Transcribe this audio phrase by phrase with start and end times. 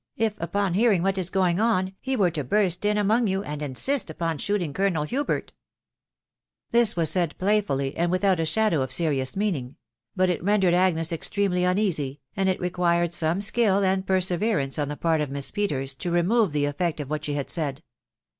[0.17, 3.61] if, upon hearing what is going on, he were to burst in among you, and
[3.61, 5.53] insist upon shooting Colonel Hubert?"
[6.71, 9.75] This was said playfully, and without a shadow of serious meaning;
[10.15, 14.87] but it rendered Agnes extremely uneasy, and it re quired some skill and perseverance on
[14.87, 17.83] the part of Miss Peters to remove the effect of what she had said.